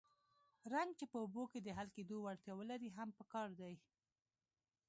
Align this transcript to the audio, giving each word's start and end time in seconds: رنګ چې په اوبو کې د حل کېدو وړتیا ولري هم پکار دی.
رنګ 0.73 0.89
چې 0.99 1.05
په 1.11 1.17
اوبو 1.23 1.43
کې 1.51 1.59
د 1.61 1.69
حل 1.77 1.87
کېدو 1.97 2.15
وړتیا 2.21 2.53
ولري 2.55 2.89
هم 2.97 3.09
پکار 3.19 3.49
دی. 3.59 3.73